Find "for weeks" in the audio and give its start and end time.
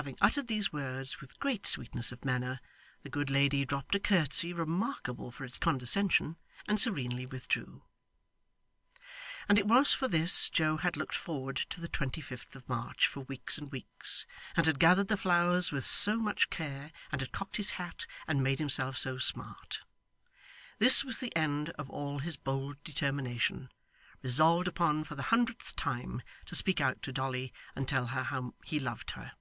13.08-13.58